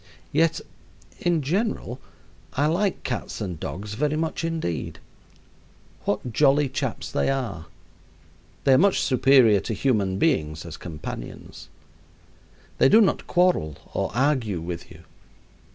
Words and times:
Yet, 0.31 0.61
in 1.19 1.43
general, 1.43 1.99
I 2.53 2.65
like 2.65 3.03
cats 3.03 3.39
and 3.39 3.59
dogs 3.59 3.93
very 3.93 4.15
much 4.15 4.43
indeed. 4.43 4.97
What 6.05 6.33
jolly 6.33 6.69
chaps 6.69 7.11
they 7.11 7.29
are! 7.29 7.67
They 8.63 8.73
are 8.73 8.77
much 8.79 8.99
superior 8.99 9.59
to 9.59 9.75
human 9.75 10.17
beings 10.17 10.65
as 10.65 10.75
companions. 10.75 11.67
They 12.79 12.89
do 12.89 12.99
not 12.99 13.27
quarrel 13.27 13.77
or 13.93 14.09
argue 14.15 14.59
with 14.59 14.89
you. 14.89 15.03